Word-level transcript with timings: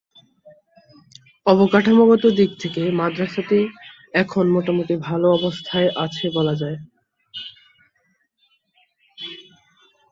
অবকাঠামোগত 1.45 2.23
দিক 2.37 2.51
থেকে 2.59 2.81
মাদ্রাসাটি 2.91 3.59
এখন 4.13 4.45
মোটামুটি 4.51 4.95
ভালো 5.07 5.27
অবস্থায় 5.31 5.89
আছে 5.95 6.25
বলা 6.29 6.53
যায়। 6.55 6.77